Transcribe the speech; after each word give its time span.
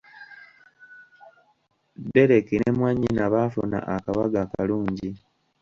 Dereki 2.13 2.55
ne 2.59 2.69
mwannyina 2.77 3.23
baafuna 3.33 3.77
akabaga 3.95 4.37
akalungi! 4.45 5.09